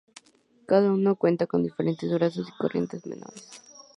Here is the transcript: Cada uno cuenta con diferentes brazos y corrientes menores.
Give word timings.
Cada 0.65 0.91
uno 0.91 1.15
cuenta 1.15 1.45
con 1.45 1.61
diferentes 1.61 2.11
brazos 2.11 2.49
y 2.49 2.57
corrientes 2.57 3.05
menores. 3.05 3.47